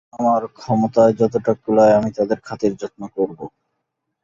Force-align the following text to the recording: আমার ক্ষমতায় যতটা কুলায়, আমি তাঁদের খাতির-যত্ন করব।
আমার 0.13 0.41
ক্ষমতায় 0.57 1.13
যতটা 1.13 1.53
কুলায়, 1.61 1.93
আমি 1.95 2.09
তাঁদের 2.17 2.39
খাতির-যত্ন 2.41 3.01
করব। 3.15 3.39